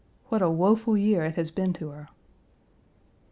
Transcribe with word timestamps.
What 0.29 0.41
a 0.41 0.49
woful 0.49 0.97
year 0.97 1.23
it 1.25 1.35
has 1.35 1.51
been 1.51 1.73
to 1.73 1.89
her. 1.89 2.09